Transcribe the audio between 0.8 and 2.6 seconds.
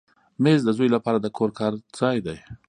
لپاره د کور کار ځای دی.